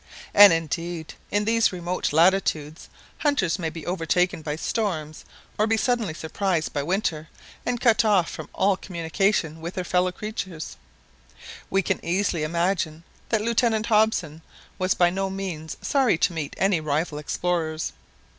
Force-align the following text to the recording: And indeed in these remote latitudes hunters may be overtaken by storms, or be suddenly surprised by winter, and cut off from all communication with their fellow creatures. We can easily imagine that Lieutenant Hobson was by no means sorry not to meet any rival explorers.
And 0.33 0.51
indeed 0.51 1.13
in 1.29 1.45
these 1.45 1.71
remote 1.71 2.11
latitudes 2.11 2.89
hunters 3.19 3.59
may 3.59 3.69
be 3.69 3.85
overtaken 3.85 4.41
by 4.41 4.55
storms, 4.55 5.25
or 5.59 5.67
be 5.67 5.77
suddenly 5.77 6.15
surprised 6.15 6.73
by 6.73 6.81
winter, 6.81 7.29
and 7.67 7.79
cut 7.79 8.03
off 8.03 8.27
from 8.27 8.49
all 8.51 8.75
communication 8.77 9.61
with 9.61 9.75
their 9.75 9.83
fellow 9.83 10.11
creatures. 10.11 10.75
We 11.69 11.83
can 11.83 12.03
easily 12.03 12.41
imagine 12.41 13.03
that 13.29 13.41
Lieutenant 13.41 13.85
Hobson 13.85 14.41
was 14.79 14.95
by 14.95 15.11
no 15.11 15.29
means 15.29 15.77
sorry 15.83 16.13
not 16.13 16.21
to 16.21 16.33
meet 16.33 16.55
any 16.57 16.81
rival 16.81 17.19
explorers. 17.19 17.93